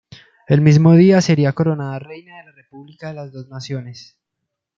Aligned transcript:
El 0.47 0.61
mismo 0.61 0.95
día 0.95 1.21
sería 1.21 1.53
coronada 1.53 1.99
reina 1.99 2.35
de 2.37 2.45
la 2.45 2.51
República 2.53 3.09
de 3.09 3.13
las 3.13 3.31
Dos 3.31 3.49
Naciones. 3.49 4.17